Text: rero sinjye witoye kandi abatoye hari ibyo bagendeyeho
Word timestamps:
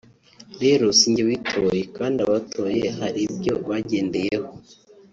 rero 0.61 0.85
sinjye 0.99 1.21
witoye 1.29 1.83
kandi 1.97 2.17
abatoye 2.25 2.83
hari 2.99 3.19
ibyo 3.27 3.53
bagendeyeho 3.67 4.49